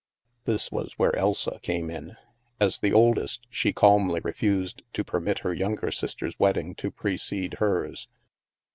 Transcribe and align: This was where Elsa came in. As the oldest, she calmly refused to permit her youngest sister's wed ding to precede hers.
This 0.45 0.71
was 0.71 0.93
where 0.97 1.15
Elsa 1.15 1.59
came 1.61 1.91
in. 1.91 2.15
As 2.59 2.79
the 2.79 2.91
oldest, 2.91 3.45
she 3.51 3.71
calmly 3.71 4.19
refused 4.23 4.81
to 4.93 5.03
permit 5.03 5.37
her 5.45 5.53
youngest 5.53 5.99
sister's 5.99 6.39
wed 6.39 6.55
ding 6.55 6.73
to 6.73 6.89
precede 6.89 7.57
hers. 7.59 8.07